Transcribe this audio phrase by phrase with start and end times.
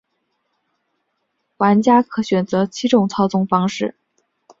[1.57, 3.93] 玩家可选择七种操纵方式。